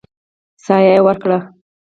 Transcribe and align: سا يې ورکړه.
سا 0.65 0.75
يې 0.85 0.97
ورکړه. 1.05 1.39